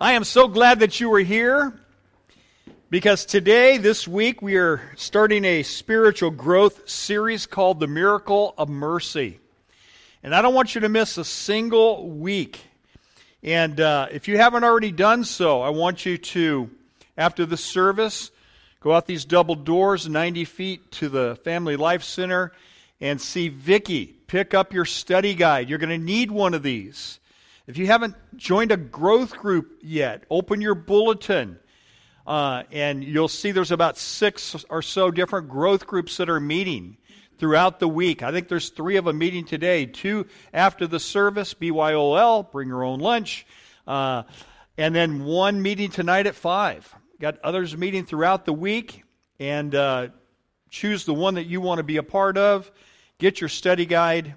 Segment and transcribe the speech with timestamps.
[0.00, 1.72] I am so glad that you are here
[2.90, 8.68] because today, this week, we are starting a spiritual growth series called The Miracle of
[8.68, 9.38] Mercy.
[10.24, 12.60] And I don't want you to miss a single week.
[13.44, 16.70] And uh, if you haven't already done so, I want you to,
[17.16, 18.32] after the service,
[18.80, 22.50] go out these double doors 90 feet to the Family Life Center
[23.00, 25.68] and see Vicki pick up your study guide.
[25.68, 27.20] You're going to need one of these.
[27.66, 31.58] If you haven't joined a growth group yet, open your bulletin.
[32.26, 36.98] Uh, and you'll see there's about six or so different growth groups that are meeting
[37.38, 38.22] throughout the week.
[38.22, 39.86] I think there's three of them meeting today.
[39.86, 43.46] Two after the service, BYOL, bring your own lunch.
[43.86, 44.24] Uh,
[44.76, 46.94] and then one meeting tonight at 5.
[47.18, 49.04] Got others meeting throughout the week.
[49.40, 50.08] And uh,
[50.68, 52.70] choose the one that you want to be a part of.
[53.18, 54.34] Get your study guide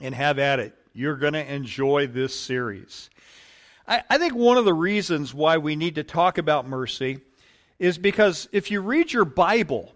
[0.00, 0.74] and have at it.
[0.98, 3.08] You're going to enjoy this series.
[3.86, 7.20] I, I think one of the reasons why we need to talk about mercy
[7.78, 9.94] is because if you read your Bible,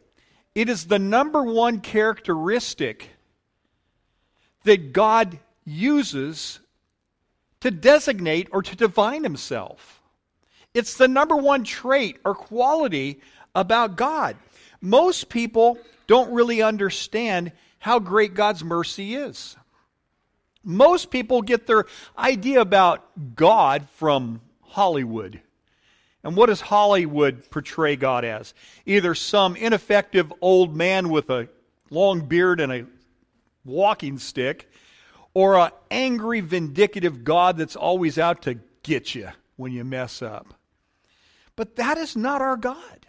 [0.55, 3.09] it is the number one characteristic
[4.63, 6.61] that God uses
[7.63, 10.01] to designate or to define himself.
[10.73, 13.21] It's the number one trait or quality
[13.57, 14.37] about God.
[14.81, 19.57] Most people don't really understand how great God's mercy is.
[20.65, 25.41] Most people get their idea about God from Hollywood.
[26.25, 28.55] And what does Hollywood portray God as?
[28.87, 31.49] Either some ineffective old man with a
[31.91, 32.87] long beard and a
[33.65, 34.71] walking stick,
[35.35, 40.55] or an angry, vindictive God that's always out to get you when you mess up.
[41.57, 43.07] But that is not our God.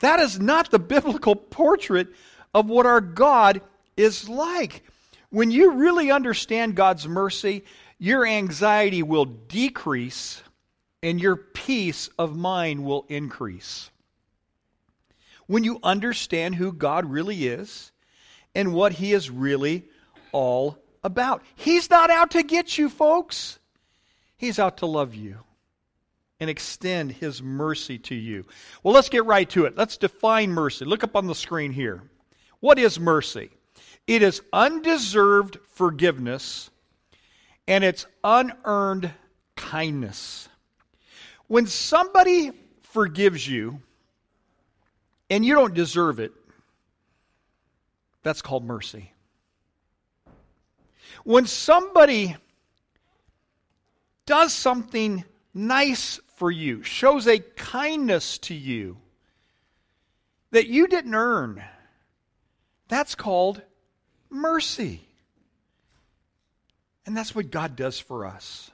[0.00, 2.08] That is not the biblical portrait
[2.54, 3.60] of what our God
[3.96, 4.82] is like.
[5.30, 7.64] When you really understand God's mercy,
[7.98, 10.42] your anxiety will decrease
[11.02, 13.90] and your peace of mind will increase.
[15.46, 17.92] When you understand who God really is
[18.54, 19.84] and what He is really
[20.32, 23.58] all about, He's not out to get you, folks.
[24.36, 25.38] He's out to love you
[26.38, 28.46] and extend His mercy to you.
[28.82, 29.76] Well, let's get right to it.
[29.76, 30.84] Let's define mercy.
[30.84, 32.02] Look up on the screen here.
[32.60, 33.50] What is mercy?
[34.06, 36.70] It is undeserved forgiveness
[37.66, 39.12] and it's unearned
[39.54, 40.48] kindness.
[41.46, 42.52] When somebody
[42.82, 43.80] forgives you
[45.28, 46.32] and you don't deserve it,
[48.22, 49.12] that's called mercy.
[51.24, 52.36] When somebody
[54.26, 55.24] does something
[55.54, 58.96] nice for you, shows a kindness to you
[60.50, 61.62] that you didn't earn,
[62.88, 63.62] that's called
[64.30, 65.00] mercy.
[67.06, 68.70] And that's what God does for us.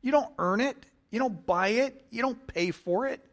[0.00, 0.76] You don't earn it,
[1.10, 3.24] you don't buy it, you don't pay for it.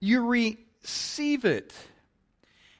[0.00, 1.72] You receive it.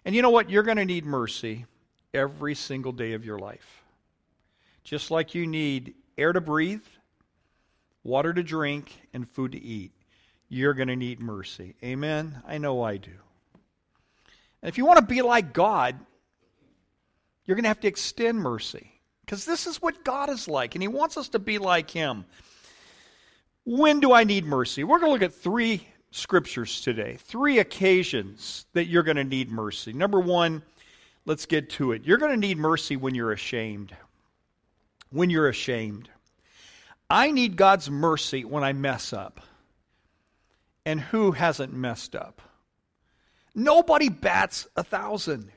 [0.04, 0.50] And you know what?
[0.50, 1.66] You're going to need mercy
[2.12, 3.82] every single day of your life.
[4.84, 6.84] Just like you need air to breathe,
[8.04, 9.92] water to drink, and food to eat,
[10.48, 11.74] you're going to need mercy.
[11.82, 12.42] Amen?
[12.46, 13.10] I know I do.
[14.62, 15.98] And if you want to be like God,
[17.46, 18.92] you're going to have to extend mercy
[19.24, 22.24] because this is what God is like, and He wants us to be like Him.
[23.64, 24.84] When do I need mercy?
[24.84, 29.50] We're going to look at three scriptures today, three occasions that you're going to need
[29.50, 29.92] mercy.
[29.92, 30.62] Number one,
[31.24, 32.04] let's get to it.
[32.04, 33.94] You're going to need mercy when you're ashamed.
[35.10, 36.08] When you're ashamed.
[37.10, 39.40] I need God's mercy when I mess up.
[40.84, 42.40] And who hasn't messed up?
[43.54, 45.50] Nobody bats a thousand.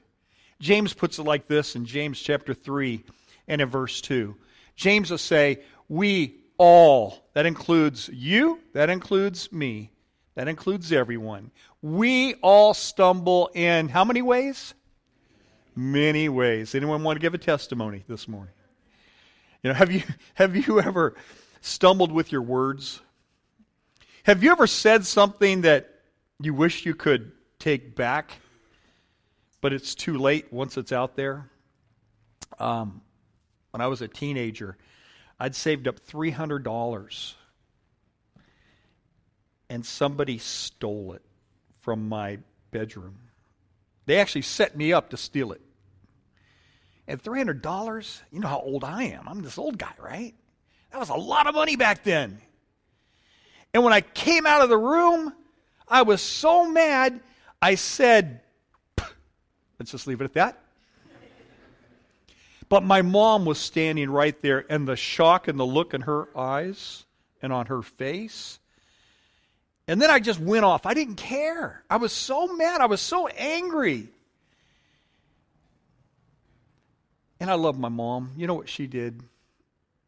[0.59, 3.03] James puts it like this in James chapter 3
[3.47, 4.35] and in verse 2.
[4.75, 9.91] James will say, We all, that includes you, that includes me,
[10.35, 11.51] that includes everyone.
[11.81, 14.73] We all stumble in how many ways?
[15.75, 16.75] Many ways.
[16.75, 18.53] Anyone want to give a testimony this morning?
[19.63, 20.03] You know, have you
[20.35, 21.15] have you ever
[21.61, 23.01] stumbled with your words?
[24.23, 25.89] Have you ever said something that
[26.41, 28.39] you wish you could take back?
[29.61, 31.49] But it's too late once it's out there.
[32.57, 33.01] Um,
[33.71, 34.77] when I was a teenager,
[35.39, 37.33] I'd saved up $300
[39.69, 41.21] and somebody stole it
[41.79, 42.39] from my
[42.71, 43.19] bedroom.
[44.05, 45.61] They actually set me up to steal it.
[47.07, 49.27] And $300, you know how old I am.
[49.27, 50.33] I'm this old guy, right?
[50.91, 52.41] That was a lot of money back then.
[53.73, 55.33] And when I came out of the room,
[55.87, 57.19] I was so mad,
[57.61, 58.41] I said,
[59.79, 60.59] Let's just leave it at that.
[62.67, 66.27] But my mom was standing right there, and the shock and the look in her
[66.37, 67.05] eyes
[67.41, 68.59] and on her face.
[69.87, 70.85] And then I just went off.
[70.85, 71.83] I didn't care.
[71.89, 72.79] I was so mad.
[72.79, 74.09] I was so angry.
[77.39, 78.33] And I love my mom.
[78.37, 79.23] You know what she did?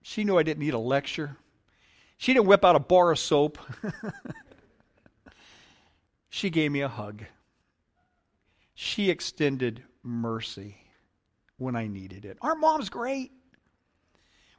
[0.03, 1.37] She knew I didn't need a lecture.
[2.17, 3.57] She didn't whip out a bar of soap.
[6.29, 7.23] she gave me a hug.
[8.73, 10.77] She extended mercy
[11.57, 12.37] when I needed it.
[12.41, 13.31] Our mom's great.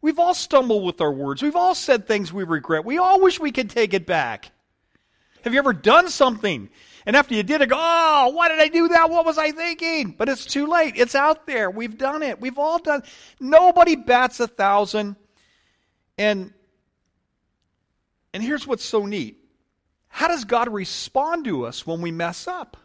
[0.00, 1.42] We've all stumbled with our words.
[1.42, 2.84] We've all said things we regret.
[2.84, 4.50] We all wish we could take it back.
[5.44, 6.68] Have you ever done something?
[7.04, 9.10] And after you did it, go, oh, why did I do that?
[9.10, 10.14] What was I thinking?
[10.16, 10.94] But it's too late.
[10.96, 11.70] It's out there.
[11.70, 12.40] We've done it.
[12.40, 13.02] We've all done.
[13.40, 15.16] Nobody bats a thousand.
[16.18, 16.52] And
[18.34, 19.38] and here's what's so neat.
[20.08, 22.76] How does God respond to us when we mess up?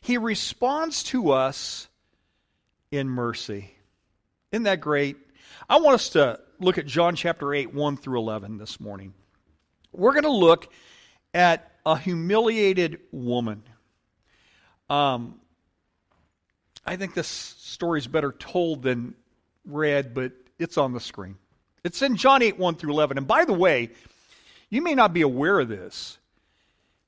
[0.00, 1.88] He responds to us
[2.90, 3.74] in mercy.
[4.52, 5.16] Isn't that great?
[5.68, 9.14] I want us to look at John chapter 8, 1 through 11 this morning.
[9.92, 10.72] We're going to look
[11.34, 13.62] at a humiliated woman.
[14.88, 15.40] Um,
[16.84, 19.14] I think this story is better told than
[19.64, 21.36] read, but it's on the screen.
[21.84, 23.18] It's in John 8, 1 through 11.
[23.18, 23.90] And by the way,
[24.70, 26.18] you may not be aware of this,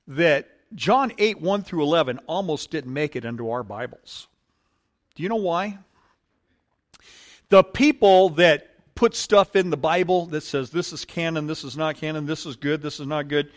[0.09, 4.29] that John 8, 1 through 11 almost didn't make it into our Bibles.
[5.15, 5.79] Do you know why?
[7.49, 11.77] The people that put stuff in the Bible that says this is canon, this is
[11.77, 13.51] not canon, this is good, this is not good,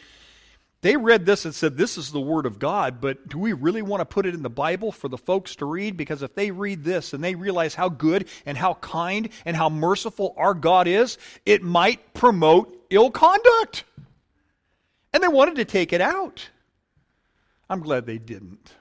[0.81, 3.83] they read this and said, This is the Word of God, but do we really
[3.83, 5.95] want to put it in the Bible for the folks to read?
[5.95, 9.69] Because if they read this and they realize how good and how kind and how
[9.69, 13.83] merciful our God is, it might promote ill conduct.
[15.13, 16.49] And they wanted to take it out.
[17.71, 18.73] I'm glad they didn't.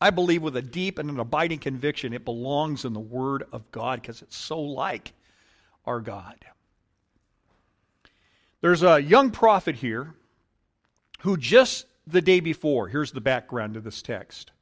[0.00, 3.70] I believe with a deep and an abiding conviction it belongs in the Word of
[3.70, 5.12] God because it's so like
[5.84, 6.42] our God.
[8.62, 10.14] There's a young prophet here
[11.20, 14.52] who just the day before, here's the background to this text,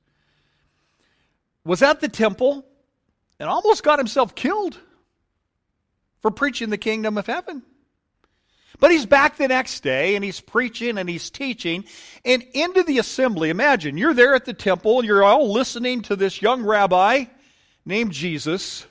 [1.64, 2.66] was at the temple
[3.38, 4.76] and almost got himself killed
[6.20, 7.62] for preaching the kingdom of heaven.
[8.80, 11.84] But he's back the next day and he's preaching and he's teaching.
[12.24, 16.40] And into the assembly, imagine you're there at the temple, you're all listening to this
[16.40, 17.24] young rabbi
[17.84, 18.86] named Jesus.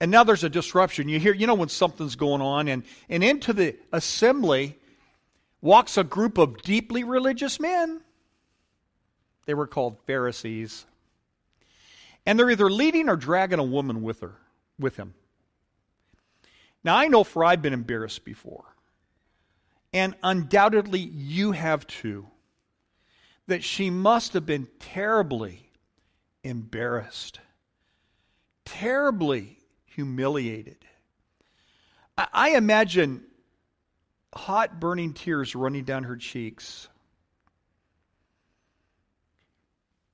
[0.00, 1.08] And now there's a disruption.
[1.10, 4.78] You hear, you know, when something's going on, and, and into the assembly
[5.60, 8.00] walks a group of deeply religious men.
[9.44, 10.86] They were called Pharisees.
[12.24, 14.36] And they're either leading or dragging a woman with her,
[14.78, 15.12] with him.
[16.82, 18.64] Now I know for I've been embarrassed before.
[19.92, 22.26] And undoubtedly you have too.
[23.46, 25.70] That she must have been terribly
[26.44, 27.40] embarrassed.
[28.64, 30.84] Terribly humiliated.
[32.16, 33.24] I, I imagine
[34.32, 36.88] hot burning tears running down her cheeks.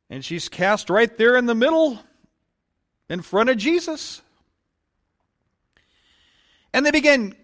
[0.09, 1.99] And she's cast right there in the middle
[3.11, 4.23] in front of Jesus.
[6.77, 7.35] And they begin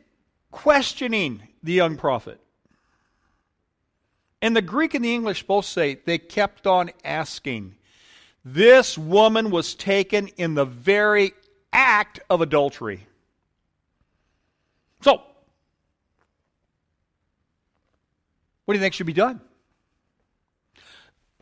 [0.50, 2.38] questioning the young prophet.
[4.42, 7.76] And the Greek and the English both say they kept on asking.
[8.44, 11.32] This woman was taken in the very
[11.72, 13.06] act of adultery.
[15.00, 15.22] So,
[18.66, 19.40] What do you think should be done?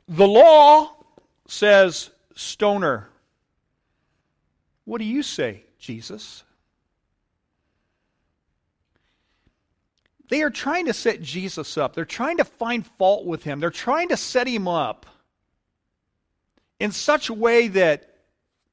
[0.07, 0.95] The law
[1.49, 3.09] says stoner.
[4.85, 6.45] What do you say, Jesus?
[10.31, 11.93] They are trying to set Jesus up.
[11.93, 13.59] They're trying to find fault with him.
[13.59, 15.07] They're trying to set him up
[16.79, 18.15] in such a way that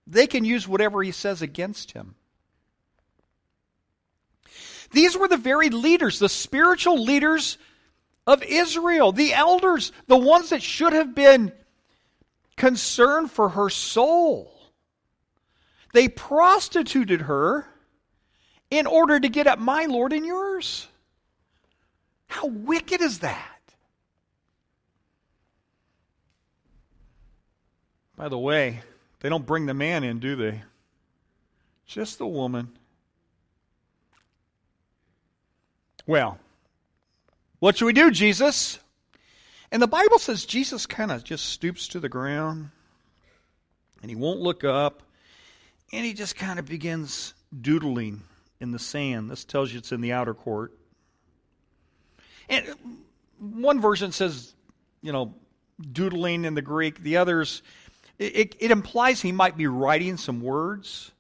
[0.06, 2.14] they can use whatever he says against him.
[4.92, 7.58] These were the very leaders, the spiritual leaders
[8.28, 11.52] of Israel, the elders, the ones that should have been
[12.56, 14.54] concerned for her soul.
[15.92, 17.66] They prostituted her
[18.70, 20.88] in order to get at my Lord and yours.
[22.28, 23.58] How wicked is that?
[28.16, 28.82] By the way,
[29.20, 30.62] they don't bring the man in, do they?
[31.86, 32.70] Just the woman.
[36.06, 36.40] Well,
[37.60, 38.80] what should we do, Jesus?
[39.72, 42.70] And the Bible says Jesus kind of just stoops to the ground
[44.02, 45.04] and he won't look up
[45.92, 48.22] and he just kind of begins doodling
[48.60, 49.30] in the sand.
[49.30, 50.74] This tells you it's in the outer court.
[52.50, 52.66] And
[53.40, 54.54] one version says,
[55.02, 55.34] you know,
[55.92, 57.02] doodling in the Greek.
[57.02, 57.62] The others,
[58.18, 61.12] it, it implies he might be writing some words.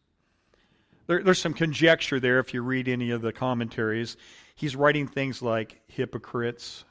[1.07, 4.17] there, there's some conjecture there if you read any of the commentaries.
[4.55, 6.83] He's writing things like hypocrites,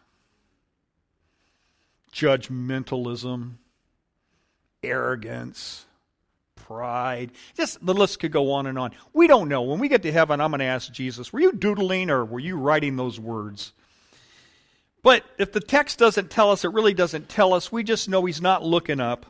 [2.13, 3.55] judgmentalism,
[4.83, 5.85] arrogance,
[6.55, 7.33] pride.
[7.57, 8.93] Just the list could go on and on.
[9.13, 9.63] We don't know.
[9.63, 12.41] When we get to heaven, I'm going to ask Jesus, were you doodling or were
[12.41, 13.73] you writing those words?
[15.07, 17.71] But if the text doesn't tell us, it really doesn't tell us.
[17.71, 19.25] We just know he's not looking up.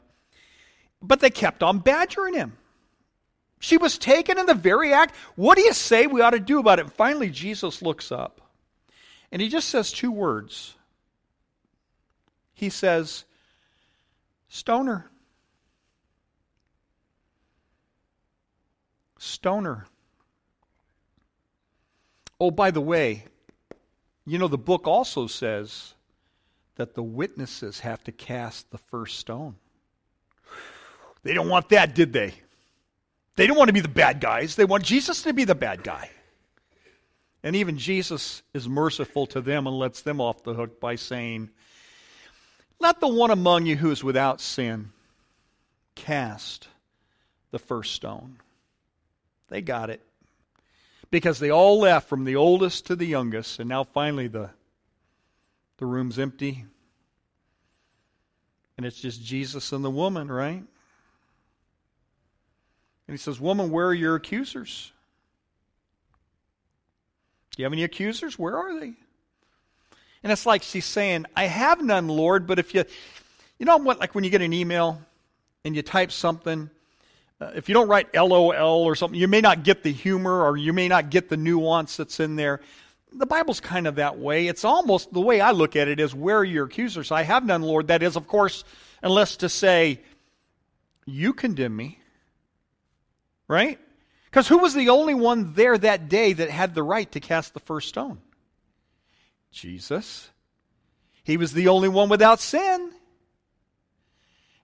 [1.03, 2.57] But they kept on badgering him.
[3.61, 5.15] She was taken in the very act.
[5.35, 6.87] What do you say we ought to do about it?
[6.87, 8.41] And finally, Jesus looks up
[9.31, 10.77] and he just says two words.
[12.55, 13.27] He says,
[14.49, 15.11] Stoner.
[19.19, 19.87] Stoner.
[22.41, 23.25] Oh, by the way,
[24.27, 25.95] you know, the book also says
[26.77, 29.57] that the witnesses have to cast the first stone.
[31.23, 32.35] They don't want that, did they?
[33.37, 34.57] They don't want to be the bad guys.
[34.57, 36.11] They want Jesus to be the bad guy.
[37.43, 41.51] And even Jesus is merciful to them and lets them off the hook by saying,
[42.81, 44.91] Let the one among you who is without sin
[45.95, 46.69] cast
[47.53, 48.39] the first stone.
[49.49, 50.03] They got it.
[51.11, 54.51] Because they all left from the oldest to the youngest, and now finally the,
[55.79, 56.65] the room's empty.
[58.77, 60.63] And it's just Jesus and the woman, right?
[63.09, 64.93] And he says, Woman, where are your accusers?
[67.53, 68.39] Do you have any accusers?
[68.39, 68.93] Where are they?
[70.23, 72.85] And it's like she's saying, I have none, Lord, but if you,
[73.59, 75.01] you know what, like when you get an email
[75.65, 76.69] and you type something
[77.41, 80.57] uh, if you don't write LOL or something, you may not get the humor or
[80.57, 82.61] you may not get the nuance that's in there.
[83.13, 84.47] The Bible's kind of that way.
[84.47, 87.13] It's almost the way I look at it is where are your accusers?
[87.13, 87.89] I have none, Lord.
[87.89, 88.65] That is, of course,
[89.03, 90.01] unless to say,
[91.05, 92.01] you condemn me.
[93.49, 93.79] Right?
[94.25, 97.55] Because who was the only one there that day that had the right to cast
[97.55, 98.21] the first stone?
[99.53, 100.29] Jesus.
[101.23, 102.91] He was the only one without sin.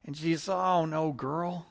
[0.04, 1.66] And Jesus, oh no, girl.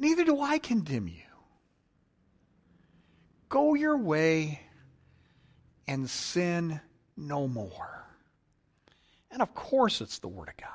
[0.00, 1.22] Neither do I condemn you.
[3.50, 4.60] Go your way
[5.86, 6.80] and sin
[7.18, 8.06] no more.
[9.30, 10.70] And of course, it's the Word of God.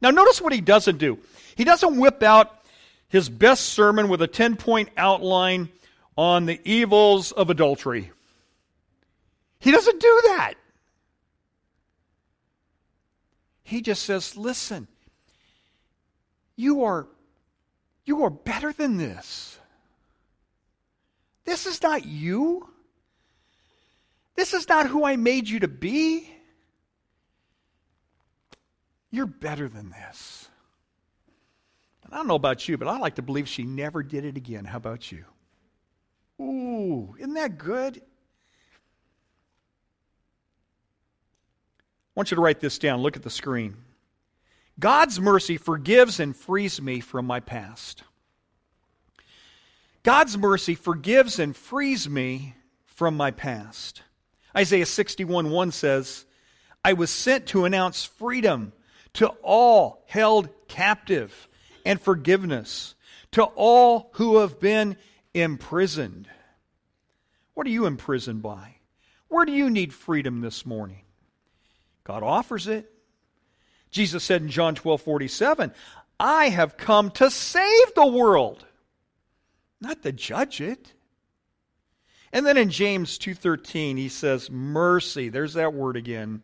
[0.00, 1.18] Now, notice what he doesn't do.
[1.54, 2.64] He doesn't whip out
[3.08, 5.68] his best sermon with a 10 point outline
[6.16, 8.10] on the evils of adultery.
[9.60, 10.54] He doesn't do that.
[13.62, 14.88] He just says, listen,
[16.56, 17.06] you are
[18.08, 19.58] you are better than this.
[21.44, 22.66] This is not you.
[24.34, 26.28] This is not who I made you to be.
[29.10, 30.48] You're better than this.
[32.04, 34.36] And I don't know about you, but I like to believe she never did it
[34.36, 34.64] again.
[34.64, 35.24] How about you?
[36.40, 37.98] Ooh, isn't that good?
[37.98, 38.00] I
[42.14, 43.00] want you to write this down.
[43.00, 43.76] Look at the screen.
[44.80, 48.04] God's mercy forgives and frees me from my past.
[50.02, 52.54] God's mercy forgives and frees me
[52.86, 54.02] from my past.
[54.56, 56.24] Isaiah 61 1 says,
[56.84, 58.72] I was sent to announce freedom
[59.14, 61.48] to all held captive
[61.84, 62.94] and forgiveness
[63.32, 64.96] to all who have been
[65.34, 66.28] imprisoned.
[67.54, 68.76] What are you imprisoned by?
[69.28, 71.02] Where do you need freedom this morning?
[72.04, 72.90] God offers it.
[73.90, 75.72] Jesus said in John 12 47,
[76.20, 78.64] I have come to save the world,
[79.80, 80.92] not to judge it.
[82.32, 86.42] And then in James 2:13 he says mercy, there's that word again.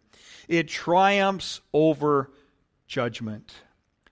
[0.48, 2.30] It triumphs over
[2.86, 3.52] judgment.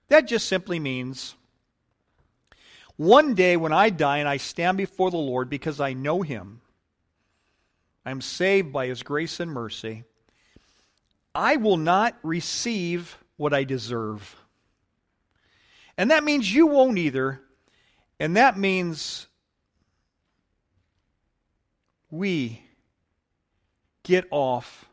[0.09, 1.35] That just simply means
[2.97, 6.61] one day when I die and I stand before the Lord because I know him,
[8.05, 10.05] I'm saved by his grace and mercy,
[11.35, 14.37] I will not receive what I deserve.
[15.97, 17.41] And that means you won't either.
[18.19, 19.27] And that means
[22.11, 22.62] we
[24.03, 24.87] get off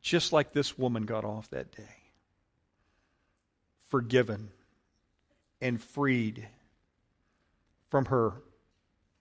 [0.00, 1.96] just like this woman got off that day.
[3.88, 4.50] Forgiven
[5.60, 6.48] and freed
[7.90, 8.42] from her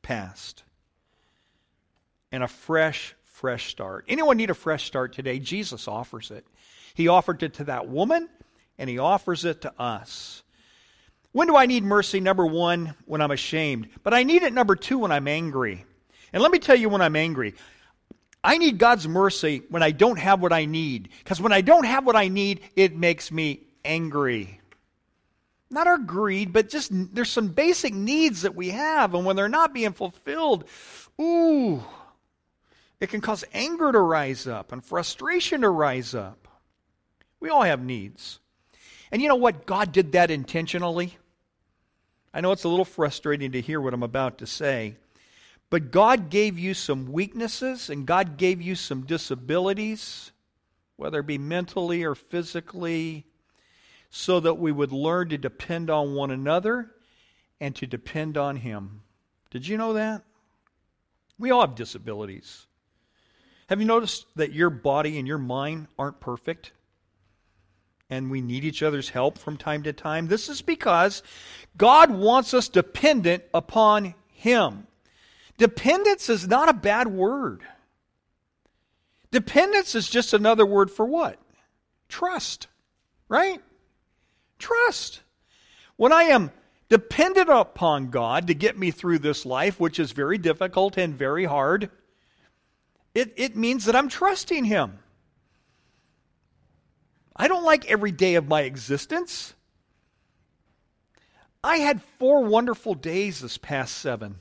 [0.02, 0.64] past.
[2.32, 4.06] And a fresh fresh start.
[4.08, 5.40] Anyone need a fresh start today?
[5.40, 6.46] Jesus offers it
[6.94, 8.30] he offered it to that woman,
[8.78, 10.44] and He offers it to us.
[11.32, 12.20] When do I need mercy?
[12.20, 13.90] Number one, when I'm ashamed.
[14.04, 15.86] But I need it, number two, when I'm angry.
[16.34, 17.54] And let me tell you when I'm angry.
[18.44, 21.10] I need God's mercy when I don't have what I need.
[21.20, 24.60] Because when I don't have what I need, it makes me angry.
[25.72, 29.50] not our greed, but just there's some basic needs that we have, and when they're
[29.50, 30.66] not being fulfilled,
[31.20, 31.82] ooh,
[33.00, 36.48] it can cause anger to rise up and frustration to rise up.
[37.42, 38.40] We all have needs.
[39.12, 39.66] And you know what?
[39.66, 41.18] God did that intentionally.
[42.34, 44.96] I know it's a little frustrating to hear what I'm about to say,
[45.70, 50.32] but God gave you some weaknesses and God gave you some disabilities,
[50.96, 53.26] whether it be mentally or physically,
[54.10, 56.92] so that we would learn to depend on one another
[57.60, 59.02] and to depend on Him.
[59.50, 60.24] Did you know that?
[61.38, 62.66] We all have disabilities.
[63.68, 66.72] Have you noticed that your body and your mind aren't perfect?
[68.12, 70.28] And we need each other's help from time to time.
[70.28, 71.24] This is because
[71.78, 74.86] God wants us dependent upon Him.
[75.58, 77.62] Dependence is not a bad word.
[79.32, 81.40] Dependence is just another word for what?
[82.10, 82.68] Trust,
[83.30, 83.62] right?
[84.60, 85.22] Trust.
[85.96, 86.52] When I am
[86.90, 91.46] dependent upon God to get me through this life, which is very difficult and very
[91.46, 91.90] hard,
[93.16, 95.00] it, it means that I'm trusting Him.
[97.42, 99.56] I don't like every day of my existence.
[101.64, 104.36] I had four wonderful days this past seven.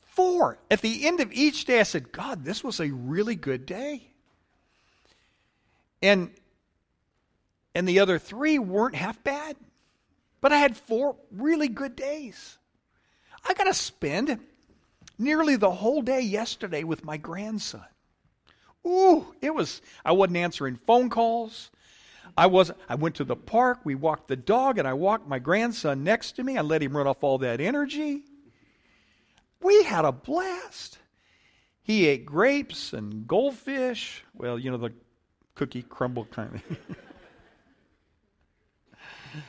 [0.00, 0.58] Four.
[0.72, 4.10] At the end of each day, I said, God, this was a really good day.
[6.02, 6.32] And
[7.76, 9.54] and the other three weren't half bad.
[10.40, 12.58] But I had four really good days.
[13.48, 14.40] I got to spend
[15.16, 17.86] nearly the whole day yesterday with my grandson.
[18.88, 21.70] Ooh, it was, I wasn't answering phone calls.
[22.36, 25.38] I was I went to the park, we walked the dog, and I walked my
[25.40, 26.56] grandson next to me.
[26.56, 28.22] I let him run off all that energy.
[29.60, 30.98] We had a blast.
[31.82, 34.22] He ate grapes and goldfish.
[34.34, 34.92] Well, you know, the
[35.54, 36.78] cookie crumble kind of.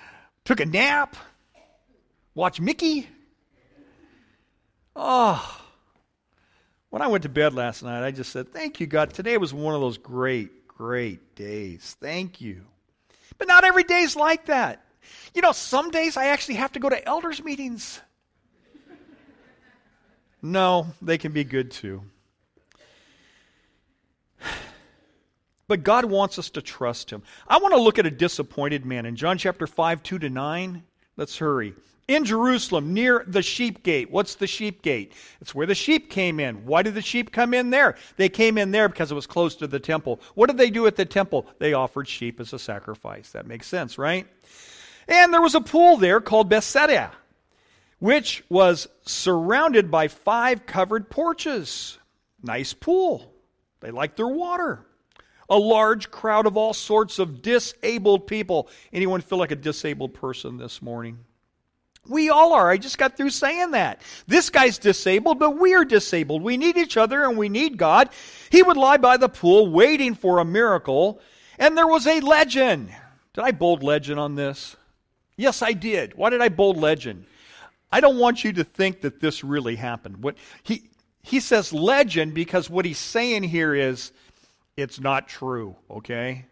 [0.46, 1.16] Took a nap.
[2.34, 3.08] Watched Mickey.
[4.96, 5.62] Oh,
[6.90, 9.14] when I went to bed last night, I just said, Thank you, God.
[9.14, 11.96] Today was one of those great, great days.
[12.02, 12.66] Thank you.
[13.38, 14.84] But not every day is like that.
[15.34, 18.02] You know, some days I actually have to go to elders' meetings.
[20.42, 22.04] No, they can be good too.
[25.68, 27.22] But God wants us to trust Him.
[27.48, 30.84] I want to look at a disappointed man in John chapter 5, 2 to 9.
[31.20, 31.74] Let's hurry
[32.08, 34.10] in Jerusalem near the sheep gate.
[34.10, 35.12] What's the sheep gate?
[35.42, 36.66] It's where the sheep came in.
[36.66, 37.98] Why did the sheep come in there?
[38.16, 40.22] They came in there because it was close to the temple.
[40.36, 41.46] What did they do at the temple?
[41.60, 43.32] They offered sheep as a sacrifice.
[43.32, 44.28] That makes sense, right?
[45.10, 47.12] And there was a pool there called Bethsaida,
[48.00, 52.00] which was surrounded by five covered porches.
[52.42, 53.30] Nice pool.
[53.82, 54.86] They liked their water.
[55.50, 58.70] A large crowd of all sorts of disabled people.
[58.94, 61.20] Anyone feel like a disabled person this morning?
[62.08, 62.70] We all are.
[62.70, 64.02] I just got through saying that.
[64.28, 66.42] This guy's disabled, but we are disabled.
[66.42, 68.10] We need each other and we need God.
[68.50, 71.22] He would lie by the pool waiting for a miracle,
[71.58, 72.94] and there was a legend.
[73.34, 74.76] Did I bold legend on this?
[75.36, 76.16] Yes, I did.
[76.16, 77.26] Why did I bold legend?
[77.92, 80.24] I don't want you to think that this really happened.
[80.24, 80.90] What he
[81.22, 84.12] he says legend because what he's saying here is
[84.80, 86.46] it's not true, okay?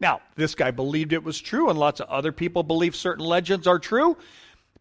[0.00, 3.66] Now, this guy believed it was true, and lots of other people believe certain legends
[3.66, 4.16] are true.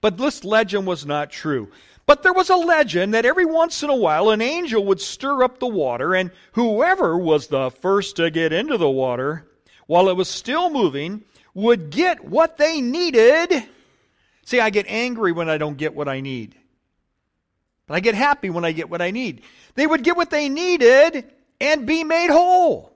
[0.01, 1.69] But this legend was not true.
[2.07, 5.43] But there was a legend that every once in a while an angel would stir
[5.43, 9.47] up the water, and whoever was the first to get into the water
[9.85, 11.23] while it was still moving
[11.53, 13.63] would get what they needed.
[14.43, 16.55] See, I get angry when I don't get what I need.
[17.85, 19.43] But I get happy when I get what I need.
[19.75, 21.29] They would get what they needed
[21.61, 22.91] and be made whole.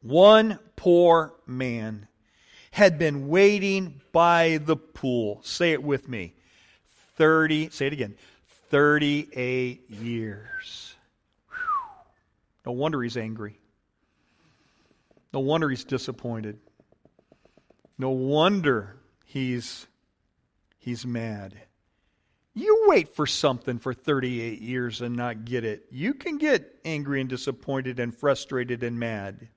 [0.00, 2.06] One poor man
[2.70, 5.40] had been waiting by the pool.
[5.42, 6.34] Say it with me.
[7.16, 8.14] 30, say it again.
[8.70, 10.94] 38 years.
[11.48, 11.56] Whew.
[12.66, 13.58] No wonder he's angry.
[15.32, 16.58] No wonder he's disappointed.
[17.98, 19.86] No wonder he's
[20.78, 21.54] he's mad.
[22.54, 25.86] You wait for something for 38 years and not get it.
[25.90, 29.48] You can get angry and disappointed and frustrated and mad.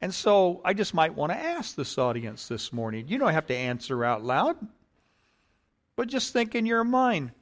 [0.00, 3.08] And so I just might want to ask this audience this morning.
[3.08, 4.56] You don't have to answer out loud,
[5.96, 7.32] but just think in your mind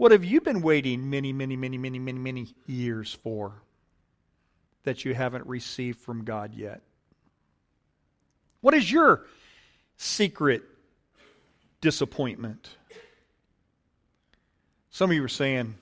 [0.00, 3.52] what have you been waiting many, many, many, many, many, many years for
[4.84, 6.80] that you haven't received from God yet?
[8.62, 9.26] What is your
[9.98, 10.62] secret
[11.82, 12.70] disappointment?
[14.90, 15.74] Some of you are saying,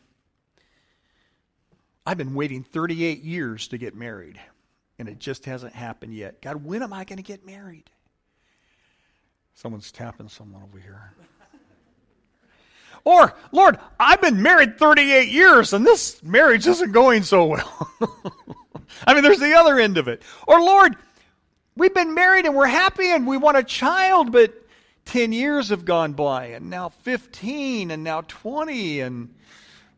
[2.07, 4.38] I've been waiting 38 years to get married
[4.99, 6.42] and it just hasn't happened yet.
[6.42, 7.90] God, when am I going to get married?
[9.55, 11.12] Someone's tapping someone over here.
[13.05, 17.90] Or, Lord, I've been married 38 years and this marriage isn't going so well.
[19.07, 20.23] I mean, there's the other end of it.
[20.47, 20.97] Or, Lord,
[21.77, 24.53] we've been married and we're happy and we want a child, but
[25.09, 29.35] 10 years have gone by and now 15 and now 20 and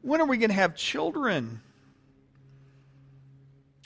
[0.03, 1.61] when are we going to have children?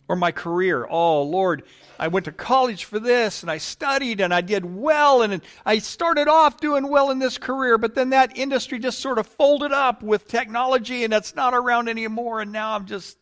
[0.06, 0.86] Or my career.
[0.88, 1.62] Oh, Lord,
[1.98, 5.78] I went to college for this and I studied and I did well and I
[5.78, 9.72] started off doing well in this career, but then that industry just sort of folded
[9.72, 13.16] up with technology and it's not around anymore and now I'm just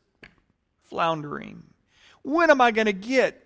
[0.82, 1.62] floundering.
[2.22, 3.41] When am I going to get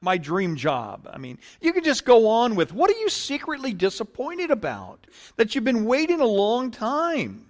[0.00, 1.08] my dream job?
[1.12, 5.54] I mean, you could just go on with what are you secretly disappointed about that
[5.54, 7.46] you've been waiting a long time?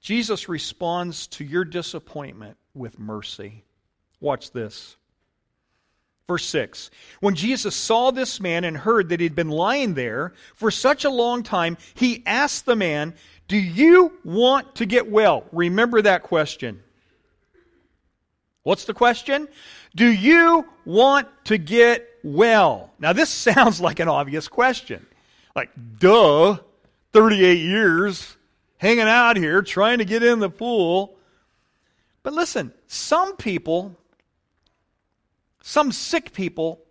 [0.00, 3.64] Jesus responds to your disappointment with mercy.
[4.20, 4.96] Watch this.
[6.26, 10.70] Verse 6 When Jesus saw this man and heard that he'd been lying there for
[10.70, 13.14] such a long time, he asked the man,
[13.48, 15.44] Do you want to get well?
[15.52, 16.82] Remember that question.
[18.68, 19.48] What's the question?
[19.96, 22.92] Do you want to get well?
[22.98, 25.06] Now, this sounds like an obvious question.
[25.56, 26.58] Like, duh,
[27.14, 28.36] 38 years
[28.76, 31.16] hanging out here trying to get in the pool.
[32.22, 33.96] But listen, some people,
[35.62, 36.82] some sick people,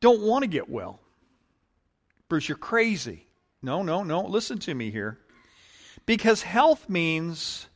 [0.00, 1.00] don't want to get well.
[2.28, 3.26] Bruce, you're crazy.
[3.60, 4.20] No, no, no.
[4.20, 5.18] Listen to me here.
[6.06, 7.66] Because health means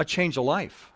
[0.00, 0.90] a change of life.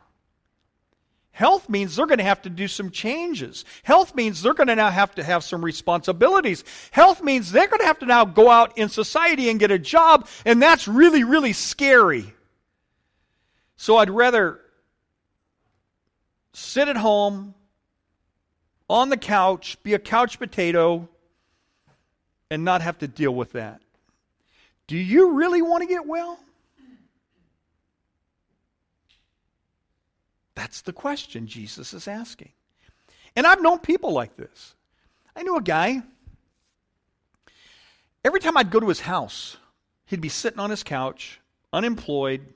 [1.30, 3.64] Health means they're going to have to do some changes.
[3.82, 6.64] Health means they're going to now have to have some responsibilities.
[6.90, 9.78] Health means they're going to have to now go out in society and get a
[9.78, 12.32] job, and that's really, really scary.
[13.76, 14.60] So I'd rather
[16.54, 17.54] sit at home
[18.88, 21.08] on the couch, be a couch potato,
[22.50, 23.82] and not have to deal with that.
[24.86, 26.38] Do you really want to get well?
[30.54, 32.50] That's the question Jesus is asking.
[33.36, 34.74] And I've known people like this.
[35.34, 36.02] I knew a guy,
[38.24, 39.56] every time I'd go to his house,
[40.06, 41.40] he'd be sitting on his couch,
[41.72, 42.46] unemployed,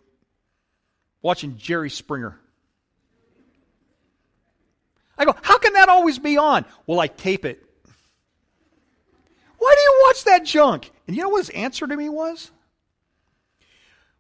[1.23, 2.39] watching Jerry Springer.
[5.19, 6.65] I go, how can that always be on?
[6.87, 7.65] Well, I tape it.
[9.59, 10.93] Why do you watch that junk?
[11.09, 12.53] And you know what his answer to me was?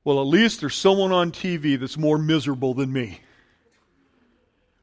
[0.02, 3.20] Well, at least there's someone on TV that's more miserable than me.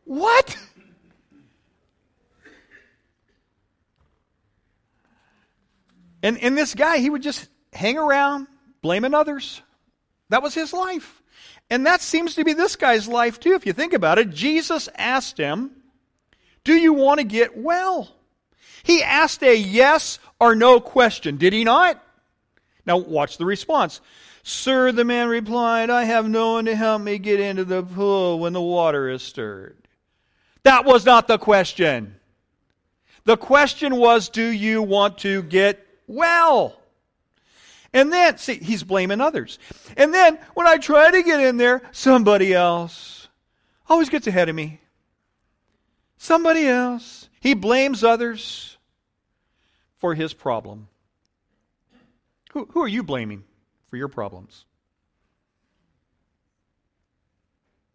[0.05, 0.57] What?
[6.23, 8.47] And, and this guy, he would just hang around
[8.81, 9.61] blaming others.
[10.29, 11.21] That was his life.
[11.69, 14.29] And that seems to be this guy's life too, if you think about it.
[14.31, 15.71] Jesus asked him,
[16.63, 18.15] Do you want to get well?
[18.83, 22.01] He asked a yes or no question, did he not?
[22.85, 23.99] Now, watch the response.
[24.43, 28.37] Sir, the man replied, I have no one to help me get into the pool
[28.37, 29.84] when the water is stirred.
[30.65, 32.15] That was not the question.
[33.23, 36.75] The question was, do you want to get well?
[37.93, 39.59] And then, see, he's blaming others.
[39.95, 43.27] And then, when I try to get in there, somebody else
[43.87, 44.79] always gets ahead of me.
[46.17, 47.29] Somebody else.
[47.41, 48.75] He blames others
[49.99, 50.87] for his problem.
[52.53, 53.43] Who, who are you blaming
[53.87, 54.65] for your problems?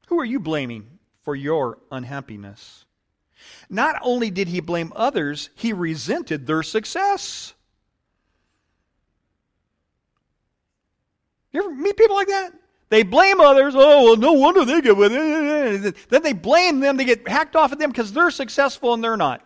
[0.07, 2.85] Who are you blaming for your unhappiness.
[3.69, 7.55] Not only did he blame others, he resented their success.
[11.53, 12.53] You ever meet people like that?
[12.91, 13.75] They blame others.
[13.77, 15.97] Oh, well, no wonder they get with it.
[16.09, 16.97] Then they blame them.
[16.97, 19.45] They get hacked off at them because they're successful and they're not.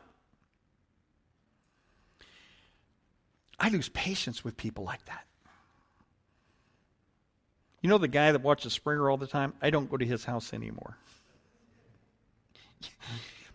[3.60, 5.24] I lose patience with people like that.
[7.80, 9.52] You know the guy that watches Springer all the time?
[9.60, 10.96] I don't go to his house anymore.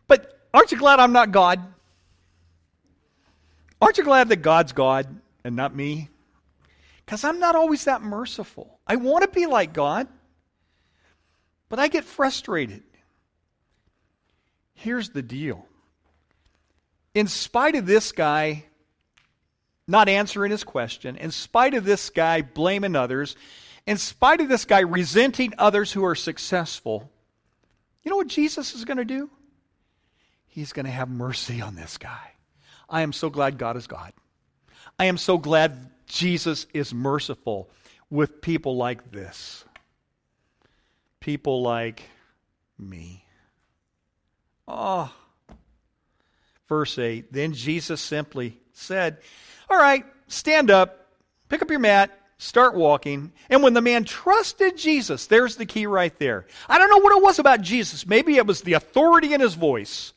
[0.08, 1.60] But aren't you glad I'm not God?
[3.82, 5.08] Aren't you glad that God's God
[5.44, 6.10] and not me?
[7.06, 8.80] Because I'm not always that merciful.
[8.86, 10.08] I want to be like God,
[11.70, 12.84] but I get frustrated.
[14.74, 15.66] Here's the deal.
[17.14, 18.66] In spite of this guy
[19.88, 23.36] not answering his question, in spite of this guy blaming others,
[23.88, 27.10] in spite of this guy resenting others who are successful,
[28.10, 29.30] you know what Jesus is going to do?
[30.48, 32.32] He's going to have mercy on this guy.
[32.90, 34.14] I am so glad God is God.
[34.98, 37.70] I am so glad Jesus is merciful
[38.10, 39.64] with people like this.
[41.20, 42.02] People like
[42.80, 43.24] me.
[44.68, 45.14] Oh.
[46.68, 49.20] Verse 8 Then Jesus simply said,
[49.70, 51.12] All right, stand up,
[51.48, 53.32] pick up your mat, start walking.
[53.50, 56.48] And when the man trusted Jesus, there's the key right there.
[56.68, 58.08] I don't know what it was about Jesus.
[58.08, 60.14] Maybe it was the authority in his voice,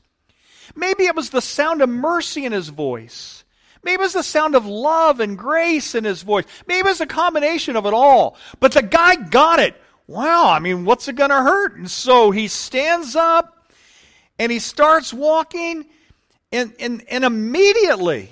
[0.74, 3.44] maybe it was the sound of mercy in his voice.
[3.84, 6.44] Maybe it was the sound of love and grace in his voice.
[6.68, 8.36] Maybe it was a combination of it all.
[8.60, 9.74] But the guy got it.
[10.06, 11.76] Wow, I mean, what's it going to hurt?
[11.76, 13.72] And so he stands up
[14.38, 15.86] and he starts walking,
[16.52, 18.30] and, and, and immediately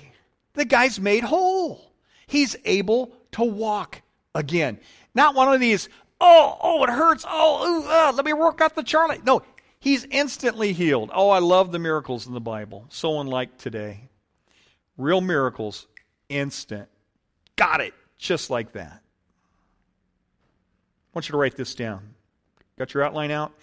[0.53, 1.91] the guy's made whole.
[2.27, 4.01] He's able to walk
[4.35, 4.79] again.
[5.13, 5.89] Not one of these,
[6.19, 7.25] oh, oh, it hurts.
[7.27, 9.19] Oh, ooh, uh, let me work out the Charlie.
[9.25, 9.41] No,
[9.79, 11.11] he's instantly healed.
[11.13, 12.85] Oh, I love the miracles in the Bible.
[12.89, 14.09] So unlike today.
[14.97, 15.87] Real miracles,
[16.29, 16.87] instant.
[17.55, 17.93] Got it.
[18.17, 19.01] Just like that.
[21.11, 22.13] I want you to write this down.
[22.77, 23.53] Got your outline out?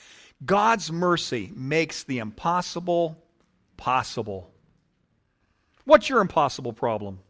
[0.45, 3.17] God's mercy makes the impossible
[3.77, 4.51] possible.
[5.85, 7.21] What's your impossible problem?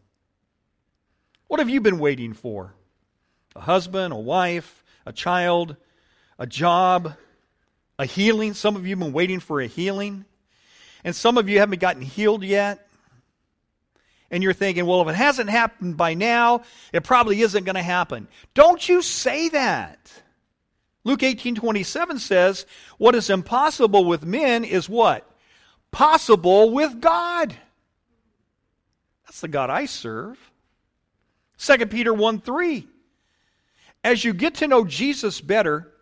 [1.49, 2.75] What have you been waiting for?
[3.57, 5.77] A husband, a wife, a child,
[6.39, 7.15] a job,
[7.99, 8.55] a healing?
[8.55, 10.25] Some of you have been waiting for a healing.
[11.05, 12.87] And some of you haven't gotten healed yet.
[14.31, 17.83] And you're thinking, well, if it hasn't happened by now, it probably isn't going to
[17.83, 18.29] happen.
[18.53, 20.13] Don't you say that.
[21.05, 22.67] Luke 18 27 says,
[22.99, 25.27] What is impossible with men is what?
[25.91, 27.57] Possible with God.
[29.25, 30.48] That's the God I serve.
[31.59, 32.87] 2 Peter 1 3.
[34.05, 35.93] As you get to know Jesus better,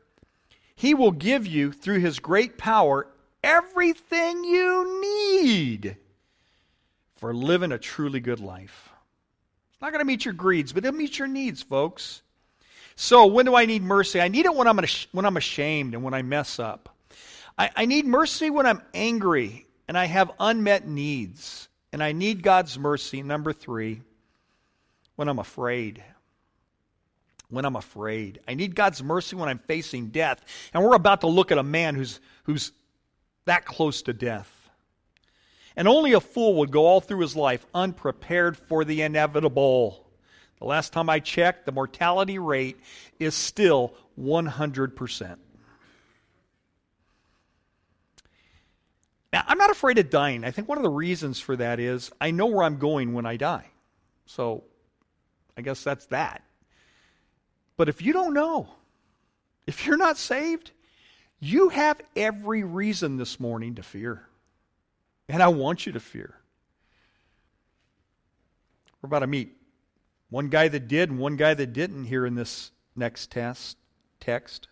[0.74, 3.06] he will give you, through his great power,
[3.42, 5.96] everything you need
[7.16, 8.90] for living a truly good life.
[9.72, 12.22] It's not going to meet your greeds, but it'll meet your needs, folks.
[12.94, 14.20] So, when do I need mercy?
[14.20, 14.78] I need it when I'm,
[15.12, 16.94] when I'm ashamed and when I mess up.
[17.58, 21.68] I, I need mercy when I'm angry and I have unmet needs.
[21.92, 24.02] And I need God's mercy, number three,
[25.16, 26.02] when I'm afraid.
[27.48, 28.40] When I'm afraid.
[28.46, 30.42] I need God's mercy when I'm facing death.
[30.72, 32.72] And we're about to look at a man who's, who's
[33.46, 34.52] that close to death.
[35.76, 40.06] And only a fool would go all through his life unprepared for the inevitable.
[40.58, 42.78] The last time I checked, the mortality rate
[43.18, 45.36] is still 100%.
[49.32, 50.44] Now, I'm not afraid of dying.
[50.44, 53.26] I think one of the reasons for that is I know where I'm going when
[53.26, 53.66] I die.
[54.24, 54.64] So
[55.56, 56.42] I guess that's that.
[57.76, 58.68] But if you don't know,
[59.66, 60.70] if you're not saved,
[61.40, 64.26] you have every reason this morning to fear.
[65.28, 66.34] And I want you to fear.
[69.02, 69.56] We're about to meet
[70.30, 73.76] one guy that did and one guy that didn't here in this next test,
[74.20, 74.68] text.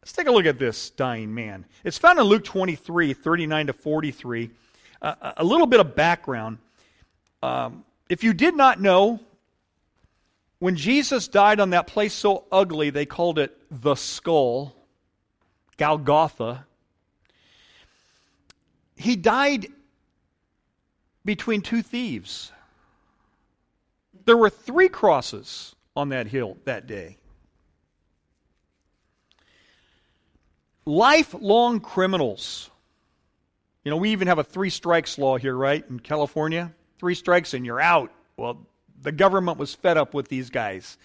[0.00, 1.64] Let's take a look at this dying man.
[1.82, 4.50] It's found in Luke 23, 39 to 43.
[5.00, 6.58] Uh, a little bit of background.
[7.42, 9.20] Um, if you did not know,
[10.58, 14.74] when Jesus died on that place so ugly, they called it the skull,
[15.76, 16.66] Golgotha.
[18.96, 19.66] He died
[21.24, 22.52] between two thieves.
[24.24, 27.18] There were three crosses on that hill that day.
[30.86, 32.70] Lifelong criminals.
[33.84, 36.72] You know, we even have a three strikes law here, right, in California?
[36.98, 38.12] Three strikes and you're out.
[38.36, 38.66] Well,
[39.02, 40.96] the government was fed up with these guys.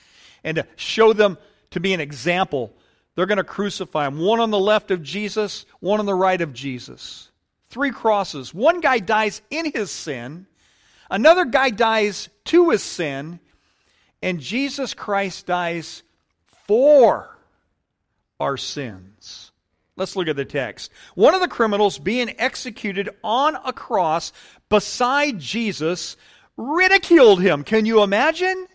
[0.44, 1.38] And to show them
[1.72, 2.74] to be an example,
[3.16, 4.20] they're going to crucify them.
[4.20, 7.30] One on the left of Jesus, one on the right of Jesus.
[7.70, 8.54] Three crosses.
[8.54, 10.48] One guy dies in his sin,
[11.12, 13.40] another guy dies to his sin,
[14.22, 16.04] and Jesus Christ dies
[16.66, 17.38] for
[18.40, 19.52] our sins.
[20.00, 20.92] Let's look at the text.
[21.16, 24.32] One of the criminals being executed on a cross
[24.70, 26.16] beside Jesus
[26.56, 27.66] ridiculed him.
[27.66, 28.66] Can you imagine?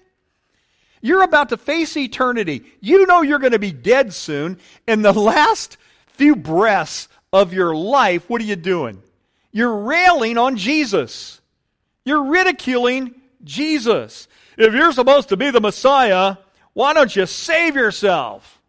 [1.00, 2.64] You're about to face eternity.
[2.80, 4.58] You know you're going to be dead soon.
[4.86, 9.02] In the last few breaths of your life, what are you doing?
[9.50, 11.40] You're railing on Jesus.
[12.04, 14.28] You're ridiculing Jesus.
[14.58, 16.36] If you're supposed to be the Messiah,
[16.74, 18.60] why don't you save yourself?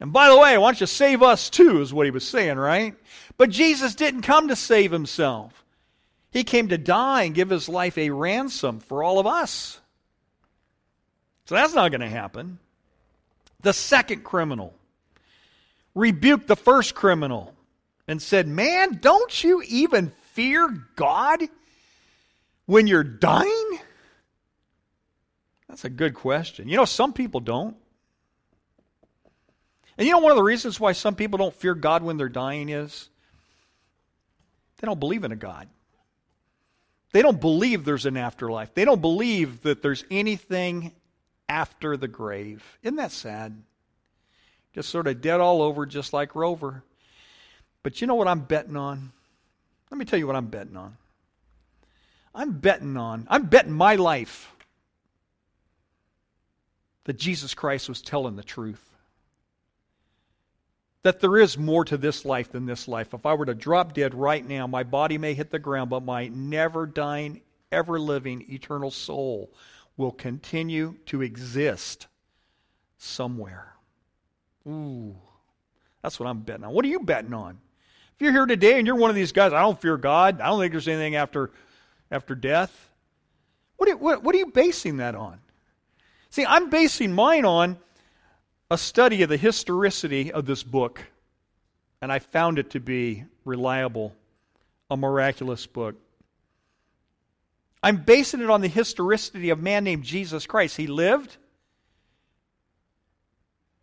[0.00, 2.56] And by the way, why don't you save us too, is what he was saying,
[2.56, 2.94] right?
[3.36, 5.64] But Jesus didn't come to save himself.
[6.30, 9.80] He came to die and give his life a ransom for all of us.
[11.46, 12.58] So that's not going to happen.
[13.62, 14.74] The second criminal
[15.94, 17.54] rebuked the first criminal
[18.06, 21.42] and said, Man, don't you even fear God
[22.66, 23.78] when you're dying?
[25.68, 26.68] That's a good question.
[26.68, 27.76] You know, some people don't.
[29.98, 32.28] And you know, one of the reasons why some people don't fear God when they're
[32.28, 33.10] dying is
[34.80, 35.68] they don't believe in a God.
[37.12, 38.74] They don't believe there's an afterlife.
[38.74, 40.92] They don't believe that there's anything
[41.48, 42.62] after the grave.
[42.82, 43.60] Isn't that sad?
[44.74, 46.84] Just sort of dead all over, just like Rover.
[47.82, 49.12] But you know what I'm betting on?
[49.90, 50.96] Let me tell you what I'm betting on.
[52.34, 54.54] I'm betting on, I'm betting my life
[57.04, 58.87] that Jesus Christ was telling the truth.
[61.08, 63.14] That there is more to this life than this life.
[63.14, 66.04] If I were to drop dead right now, my body may hit the ground, but
[66.04, 67.40] my never dying,
[67.72, 69.50] ever living, eternal soul
[69.96, 72.08] will continue to exist
[72.98, 73.72] somewhere.
[74.66, 75.16] Ooh,
[76.02, 76.74] that's what I'm betting on.
[76.74, 77.58] What are you betting on?
[78.14, 80.42] If you're here today and you're one of these guys, I don't fear God.
[80.42, 81.52] I don't think there's anything after,
[82.10, 82.90] after death.
[83.78, 85.40] What what, what are you basing that on?
[86.28, 87.78] See, I'm basing mine on
[88.70, 91.04] a study of the historicity of this book,
[92.02, 94.14] and I found it to be reliable,
[94.90, 95.96] a miraculous book.
[97.82, 100.76] I'm basing it on the historicity of a man named Jesus Christ.
[100.76, 101.36] He lived,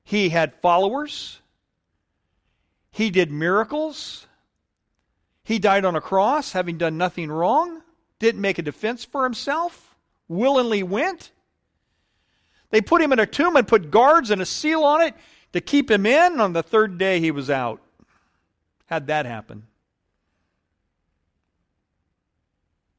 [0.03, 1.39] he had followers,
[2.91, 4.25] he did miracles.
[5.43, 7.81] He died on a cross, having done nothing wrong,
[8.17, 9.95] didn't make a defense for himself,
[10.27, 11.29] willingly went.
[12.69, 15.13] They put him in a tomb and put guards and a seal on it
[15.53, 16.39] to keep him in.
[16.39, 17.81] On the third day, he was out.
[18.87, 19.63] How'd that happen?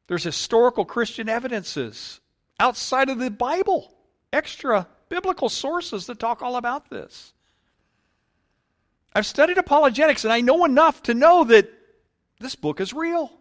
[0.06, 2.20] There's historical Christian evidences
[2.60, 3.92] outside of the Bible,
[4.32, 7.32] extra biblical sources that talk all about this.
[9.14, 11.72] I've studied apologetics and I know enough to know that
[12.38, 13.32] this book is real.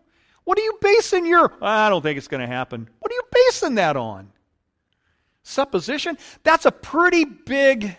[0.43, 2.88] What are you basing your I don't think it's going to happen.
[2.99, 4.31] What are you basing that on?
[5.47, 6.17] Supposition?
[6.41, 7.95] That's a pretty big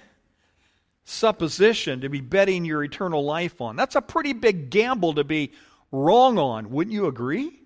[1.05, 3.77] supposition to be betting your eternal life on.
[3.77, 5.53] That's a pretty big gamble to be
[5.93, 6.71] wrong on.
[6.71, 7.61] Wouldn't you agree?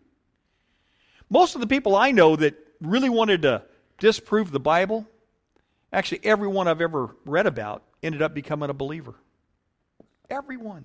[1.31, 3.62] Most of the people I know that really wanted to
[3.99, 5.07] disprove the Bible,
[5.95, 9.14] actually, everyone I've ever read about ended up becoming a believer.
[10.29, 10.85] Everyone.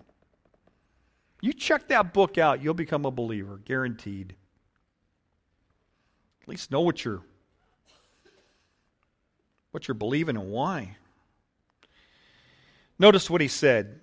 [1.41, 4.36] You check that book out, you'll become a believer, guaranteed.
[6.43, 7.23] At least know what you're
[9.75, 10.95] what you're believing and why.
[12.97, 13.99] Notice what he said.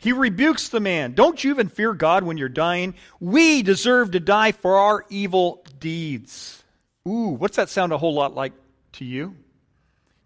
[0.00, 1.14] He rebukes the man.
[1.14, 2.94] Don't you even fear God when you're dying?
[3.18, 6.62] We deserve to die for our evil deeds.
[7.08, 8.52] Ooh, what's that sound a whole lot like
[8.92, 9.34] to you?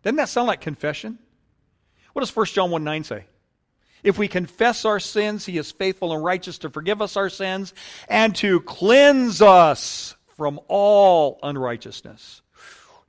[0.02, 1.18] Doesn't that sound like confession?
[2.12, 3.24] What does 1 John 1 9 say?
[4.02, 7.72] If we confess our sins, he is faithful and righteous to forgive us our sins
[8.06, 12.42] and to cleanse us from all unrighteousness.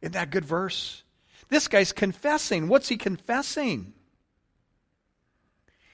[0.02, 1.04] Isn't that good verse?
[1.50, 2.68] This guy's confessing.
[2.68, 3.94] What's he confessing?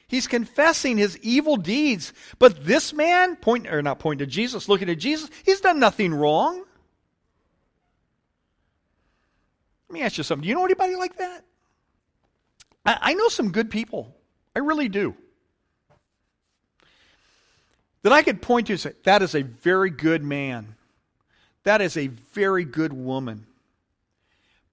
[0.08, 2.14] He's confessing his evil deeds.
[2.38, 6.14] But this man, point or not pointing to Jesus, looking at Jesus, he's done nothing
[6.14, 6.64] wrong.
[9.90, 10.44] Let me ask you something.
[10.44, 11.44] Do you know anybody like that?
[12.86, 14.16] I, I know some good people.
[14.56, 15.16] I really do.
[18.04, 20.76] That I could point to and say, that is a very good man.
[21.64, 23.48] That is a very good woman.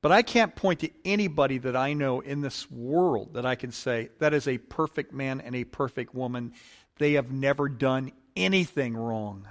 [0.03, 3.71] But I can't point to anybody that I know in this world that I can
[3.71, 6.53] say, that is a perfect man and a perfect woman.
[6.99, 9.47] They have never done anything wrong.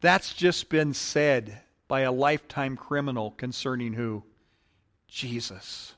[0.00, 4.22] That's just been said by a lifetime criminal concerning who?
[5.08, 5.94] Jesus.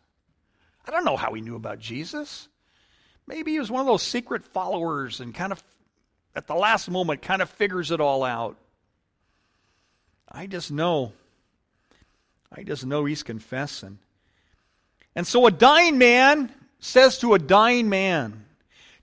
[0.87, 2.49] I don't know how he knew about Jesus.
[3.27, 5.63] Maybe he was one of those secret followers and kind of,
[6.35, 8.57] at the last moment, kind of figures it all out.
[10.27, 11.13] I just know.
[12.55, 13.99] I just know he's confessing.
[15.15, 18.45] And so a dying man says to a dying man,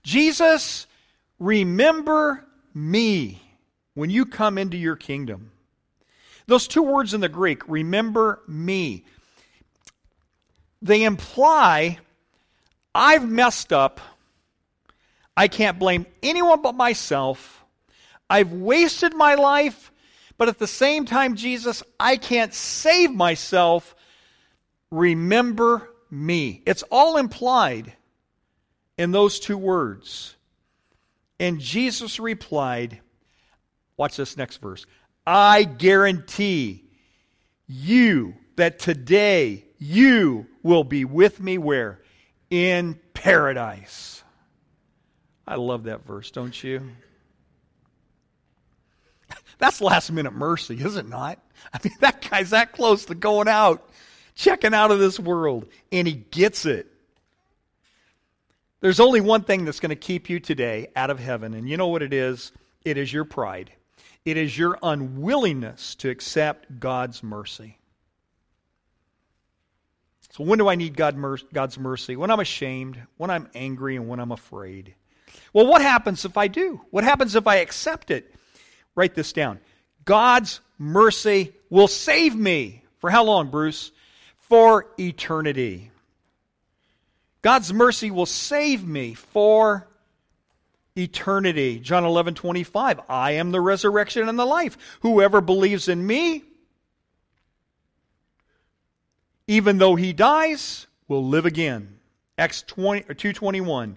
[0.02, 0.86] Jesus,
[1.38, 3.42] remember me
[3.94, 5.50] when you come into your kingdom.
[6.46, 9.04] Those two words in the Greek, remember me,
[10.80, 11.98] they imply
[12.94, 14.00] I've messed up
[15.38, 17.64] I can't blame anyone but myself.
[18.28, 19.92] I've wasted my life,
[20.38, 23.94] but at the same time, Jesus, I can't save myself.
[24.90, 26.62] Remember me.
[26.64, 27.92] It's all implied
[28.96, 30.36] in those two words.
[31.40, 33.00] And Jesus replied,
[33.96, 34.86] Watch this next verse.
[35.26, 36.84] I guarantee
[37.66, 42.00] you that today you will be with me where?
[42.48, 44.22] In paradise.
[45.46, 46.82] I love that verse, don't you?
[49.58, 51.38] That's last minute mercy, is it not?
[51.72, 53.88] I mean, that guy's that close to going out,
[54.34, 56.86] checking out of this world, and he gets it.
[58.80, 61.76] There's only one thing that's going to keep you today out of heaven, and you
[61.76, 62.52] know what it is?
[62.84, 63.72] It is your pride.
[64.24, 67.78] It is your unwillingness to accept God's mercy.
[70.30, 71.18] So, when do I need God,
[71.52, 72.14] God's mercy?
[72.14, 74.94] When I'm ashamed, when I'm angry, and when I'm afraid.
[75.52, 76.80] Well, what happens if I do?
[76.90, 78.32] What happens if I accept it?
[78.98, 79.60] Write this down.
[80.04, 82.82] God's mercy will save me.
[82.98, 83.92] For how long, Bruce?
[84.38, 85.92] For eternity.
[87.40, 89.86] God's mercy will save me for
[90.96, 91.78] eternity.
[91.78, 93.02] John 11, 25.
[93.08, 94.76] I am the resurrection and the life.
[95.02, 96.42] Whoever believes in me,
[99.46, 102.00] even though he dies, will live again.
[102.36, 103.96] Acts 20, uh, 221.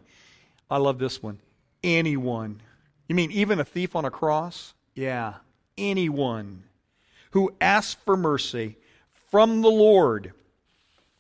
[0.70, 1.40] I love this one.
[1.84, 2.62] Anyone.
[3.08, 4.76] You mean even a thief on a cross?
[5.02, 5.34] Yeah.
[5.80, 6.62] Anyone
[7.32, 8.78] who asks for mercy
[9.32, 10.32] from the Lord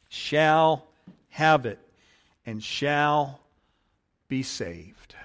[0.07, 0.85] shall
[1.29, 1.79] have it
[2.45, 3.39] and shall
[4.27, 5.15] be saved.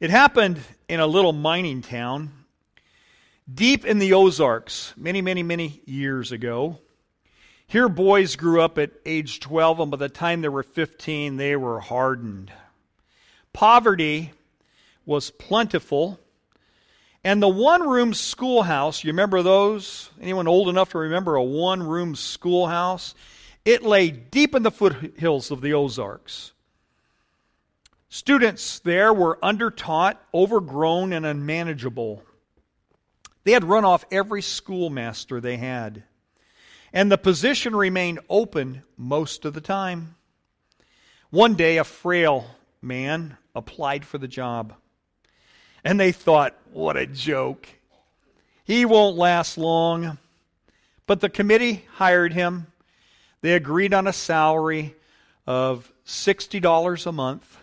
[0.00, 2.30] It happened in a little mining town
[3.50, 6.78] deep in the Ozarks many, many, many years ago.
[7.66, 11.56] Here, boys grew up at age 12, and by the time they were 15, they
[11.56, 12.52] were hardened.
[13.54, 14.32] Poverty
[15.06, 16.20] was plentiful,
[17.26, 20.10] and the one room schoolhouse, you remember those?
[20.20, 23.16] Anyone old enough to remember a one room schoolhouse?
[23.64, 26.52] It lay deep in the foothills of the Ozarks.
[28.08, 32.22] Students there were undertaught, overgrown, and unmanageable.
[33.42, 36.04] They had run off every schoolmaster they had,
[36.92, 40.14] and the position remained open most of the time.
[41.30, 42.46] One day, a frail
[42.80, 44.74] man applied for the job,
[45.86, 47.68] and they thought, what a joke.
[48.64, 50.18] He won't last long.
[51.06, 52.66] But the committee hired him
[53.46, 54.96] they agreed on a salary
[55.46, 57.58] of $60 a month.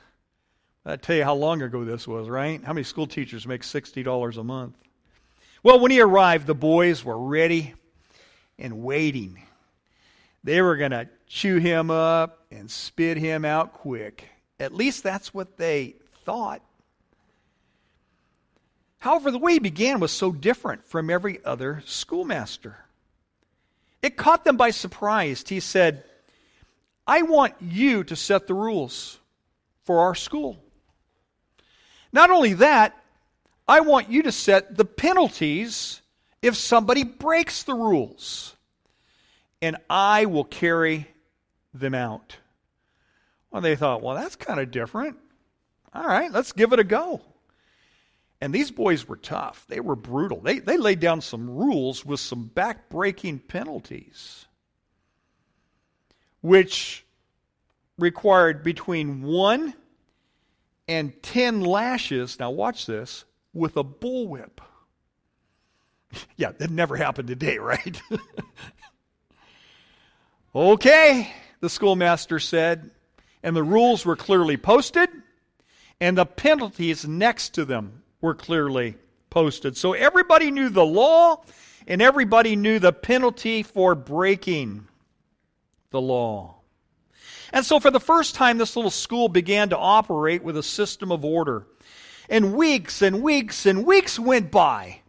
[0.86, 2.64] I tell you how long ago this was, right?
[2.64, 4.78] How many school teachers make $60 a month?
[5.62, 7.74] Well, when he arrived, the boys were ready
[8.58, 9.42] and waiting.
[10.44, 14.26] They were going to chew him up and spit him out quick.
[14.62, 16.62] At least that's what they thought.
[19.04, 22.78] However, the way he began was so different from every other schoolmaster.
[24.02, 25.44] It caught them by surprise.
[25.46, 26.06] He said,
[27.06, 29.20] I want you to set the rules
[29.84, 30.58] for our school.
[32.14, 32.98] Not only that,
[33.68, 36.02] I want you to set the penalties
[36.42, 38.56] if somebody breaks the rules,
[39.62, 41.10] and I will carry
[41.74, 42.38] them out.
[43.52, 45.18] Well, they thought, well, that's kind of different.
[45.94, 47.20] All right, let's give it a go.
[48.44, 49.64] And these boys were tough.
[49.70, 50.42] They were brutal.
[50.42, 54.48] They, they laid down some rules with some back-breaking penalties,
[56.42, 57.06] which
[57.98, 59.74] required between one
[60.90, 62.38] and ten lashes.
[62.38, 63.24] Now, watch this
[63.54, 64.60] with a bullwhip.
[66.36, 68.02] yeah, that never happened today, right?
[70.54, 72.92] okay, the schoolmaster said.
[73.42, 75.08] And the rules were clearly posted,
[76.02, 78.96] and the penalties next to them were clearly
[79.30, 79.76] posted.
[79.76, 81.44] So everybody knew the law
[81.86, 84.88] and everybody knew the penalty for breaking
[85.92, 86.56] the law.
[87.52, 91.12] And so for the first time, this little school began to operate with a system
[91.12, 91.68] of order.
[92.30, 95.02] And weeks and weeks and weeks went by.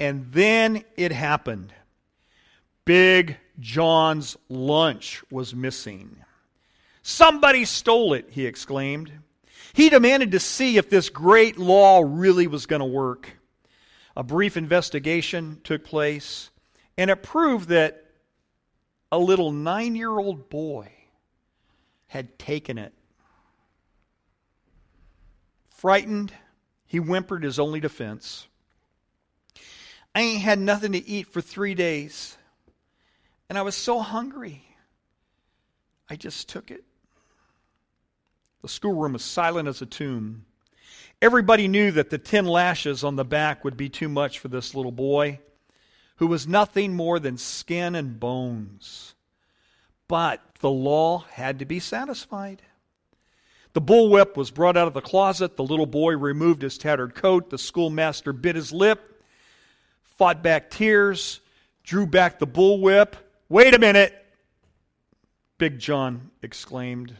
[0.00, 1.74] And then it happened.
[2.86, 6.16] Big John's lunch was missing.
[7.02, 9.12] Somebody stole it, he exclaimed.
[9.78, 13.38] He demanded to see if this great law really was going to work.
[14.16, 16.50] A brief investigation took place,
[16.96, 18.04] and it proved that
[19.12, 20.90] a little nine year old boy
[22.08, 22.92] had taken it.
[25.68, 26.32] Frightened,
[26.84, 28.48] he whimpered his only defense.
[30.12, 32.36] I ain't had nothing to eat for three days,
[33.48, 34.64] and I was so hungry.
[36.10, 36.82] I just took it.
[38.62, 40.44] The schoolroom was silent as a tomb.
[41.20, 44.74] Everybody knew that the ten lashes on the back would be too much for this
[44.74, 45.40] little boy,
[46.16, 49.14] who was nothing more than skin and bones.
[50.06, 52.62] But the law had to be satisfied.
[53.74, 55.56] The bullwhip was brought out of the closet.
[55.56, 57.50] The little boy removed his tattered coat.
[57.50, 59.22] The schoolmaster bit his lip,
[60.16, 61.40] fought back tears,
[61.84, 63.12] drew back the bullwhip.
[63.48, 64.14] Wait a minute,
[65.58, 67.14] Big John exclaimed.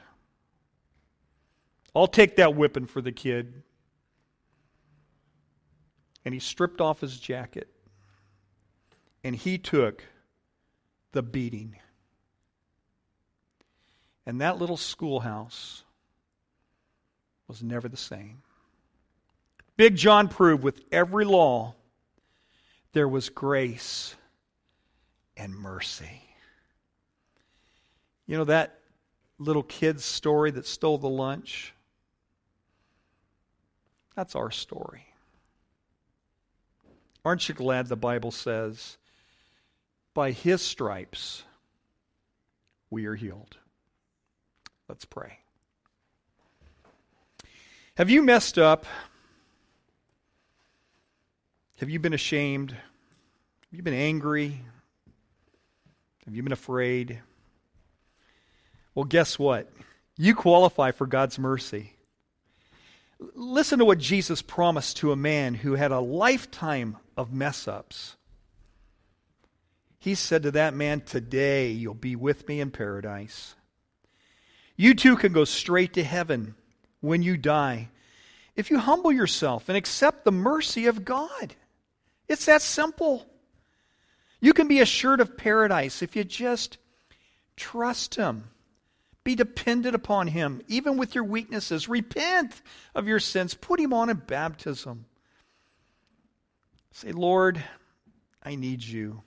[1.98, 3.64] I'll take that whipping for the kid.
[6.24, 7.68] And he stripped off his jacket
[9.24, 10.04] and he took
[11.10, 11.76] the beating.
[14.26, 15.82] And that little schoolhouse
[17.48, 18.42] was never the same.
[19.76, 21.74] Big John proved with every law
[22.92, 24.14] there was grace
[25.36, 26.22] and mercy.
[28.26, 28.78] You know that
[29.38, 31.74] little kid's story that stole the lunch?
[34.18, 35.06] That's our story.
[37.24, 38.96] Aren't you glad the Bible says,
[40.12, 41.44] by his stripes
[42.90, 43.56] we are healed?
[44.88, 45.38] Let's pray.
[47.96, 48.86] Have you messed up?
[51.78, 52.72] Have you been ashamed?
[52.72, 52.80] Have
[53.70, 54.60] you been angry?
[56.24, 57.20] Have you been afraid?
[58.96, 59.70] Well, guess what?
[60.16, 61.92] You qualify for God's mercy.
[63.18, 68.16] Listen to what Jesus promised to a man who had a lifetime of mess ups.
[69.98, 73.54] He said to that man, Today you'll be with me in paradise.
[74.76, 76.54] You too can go straight to heaven
[77.00, 77.88] when you die
[78.54, 81.54] if you humble yourself and accept the mercy of God.
[82.28, 83.26] It's that simple.
[84.40, 86.78] You can be assured of paradise if you just
[87.56, 88.50] trust Him.
[89.28, 91.86] Be dependent upon Him, even with your weaknesses.
[91.86, 92.62] Repent
[92.94, 93.52] of your sins.
[93.52, 95.04] Put Him on in baptism.
[96.92, 97.62] Say, Lord,
[98.42, 99.20] I need you.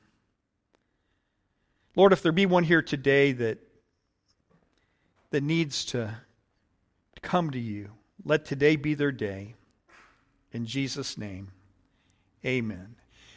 [1.95, 3.59] Lord, if there be one here today that,
[5.29, 6.15] that needs to
[7.21, 7.91] come to you,
[8.25, 9.53] let today be their day.
[10.51, 11.51] In Jesus' name.
[12.43, 12.95] Amen.